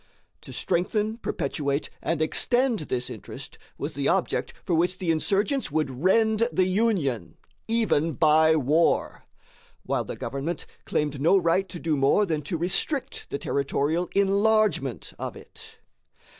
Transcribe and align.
To 0.41 0.51
strengthen, 0.51 1.17
perpetuate, 1.17 1.91
and 2.01 2.23
extend 2.23 2.79
this 2.79 3.07
interest 3.07 3.59
was 3.77 3.93
the 3.93 4.07
object 4.07 4.51
for 4.65 4.73
which 4.73 4.97
the 4.97 5.11
insurgents 5.11 5.69
would 5.71 5.91
rend 5.91 6.49
the 6.51 6.65
Union, 6.65 7.37
even 7.67 8.13
by 8.13 8.55
war; 8.55 9.25
while 9.83 10.03
the 10.03 10.15
government 10.15 10.65
claimed 10.85 11.21
no 11.21 11.37
right 11.37 11.69
to 11.69 11.79
do 11.79 11.95
more 11.95 12.25
than 12.25 12.41
to 12.41 12.57
restrict 12.57 13.27
the 13.29 13.37
territorial 13.37 14.09
enlargement 14.15 15.13
of 15.19 15.35
it. 15.35 15.77